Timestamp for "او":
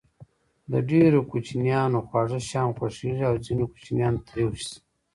3.29-3.33